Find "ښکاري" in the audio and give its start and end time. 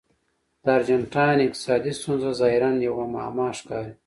3.59-3.93